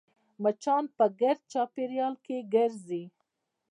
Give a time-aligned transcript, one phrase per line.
[0.43, 3.03] مچان په ګرد چاپېریال کې ګرځي